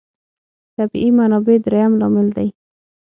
[0.75, 2.47] طبیعي منابع درېیم لامل دی.